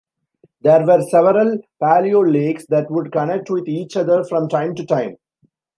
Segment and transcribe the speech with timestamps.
[0.61, 5.17] There were several paleo-lakes that would connect with each other from time to time.